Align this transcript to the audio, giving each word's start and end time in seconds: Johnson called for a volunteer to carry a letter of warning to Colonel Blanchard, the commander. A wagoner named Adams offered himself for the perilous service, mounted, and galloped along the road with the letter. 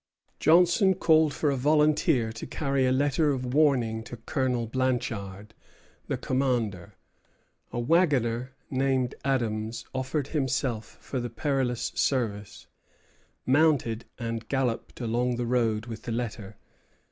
Johnson 0.39 0.95
called 0.95 1.31
for 1.31 1.51
a 1.51 1.55
volunteer 1.55 2.31
to 2.33 2.47
carry 2.47 2.87
a 2.87 2.91
letter 2.91 3.29
of 3.29 3.53
warning 3.53 4.01
to 4.05 4.17
Colonel 4.17 4.65
Blanchard, 4.65 5.53
the 6.07 6.17
commander. 6.17 6.95
A 7.71 7.79
wagoner 7.79 8.53
named 8.71 9.13
Adams 9.23 9.85
offered 9.93 10.29
himself 10.29 10.97
for 11.01 11.19
the 11.19 11.29
perilous 11.29 11.91
service, 11.93 12.65
mounted, 13.45 14.05
and 14.17 14.47
galloped 14.49 14.99
along 14.99 15.35
the 15.35 15.45
road 15.45 15.85
with 15.85 16.01
the 16.01 16.11
letter. 16.11 16.57